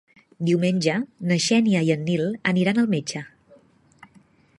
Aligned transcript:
Diumenge 0.45 0.95
na 1.31 1.37
Xènia 1.47 1.83
i 1.89 1.91
en 1.97 2.03
Nil 2.07 2.25
aniran 2.53 2.81
al 2.85 2.89
metge. 2.95 3.23